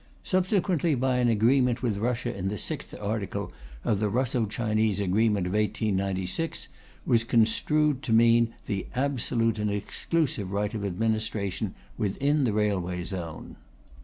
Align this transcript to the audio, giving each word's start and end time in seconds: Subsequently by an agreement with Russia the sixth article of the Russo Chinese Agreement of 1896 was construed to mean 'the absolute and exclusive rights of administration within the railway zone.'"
Subsequently 0.23 0.95
by 0.95 1.17
an 1.17 1.27
agreement 1.29 1.83
with 1.83 1.99
Russia 1.99 2.33
the 2.41 2.57
sixth 2.57 2.95
article 2.99 3.51
of 3.83 3.99
the 3.99 4.09
Russo 4.09 4.47
Chinese 4.47 4.99
Agreement 4.99 5.45
of 5.45 5.53
1896 5.53 6.69
was 7.05 7.23
construed 7.23 8.01
to 8.01 8.11
mean 8.11 8.51
'the 8.65 8.87
absolute 8.95 9.59
and 9.59 9.69
exclusive 9.69 10.49
rights 10.51 10.73
of 10.73 10.83
administration 10.83 11.75
within 11.99 12.45
the 12.45 12.51
railway 12.53 13.03
zone.'" 13.03 13.57